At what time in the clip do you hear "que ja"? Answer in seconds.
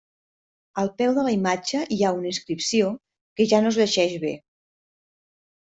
3.41-3.63